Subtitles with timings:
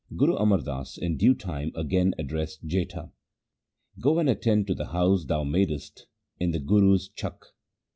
[0.17, 3.11] Guru Amar Das in due time again addressed Jetha:'
[4.01, 6.07] Go and attend to the house thou madest
[6.39, 7.53] in the Guru's Chakk.